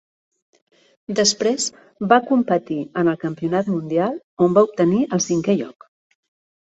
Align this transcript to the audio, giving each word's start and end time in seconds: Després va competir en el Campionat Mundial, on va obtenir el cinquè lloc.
Després 1.19 1.67
va 2.13 2.19
competir 2.31 2.79
en 3.03 3.11
el 3.13 3.21
Campionat 3.27 3.69
Mundial, 3.75 4.17
on 4.47 4.57
va 4.59 4.65
obtenir 4.71 5.03
el 5.19 5.23
cinquè 5.31 5.57
lloc. 5.61 5.91